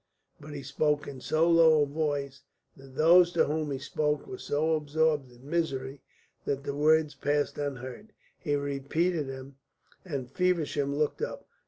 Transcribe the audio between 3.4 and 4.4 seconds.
whom he spoke were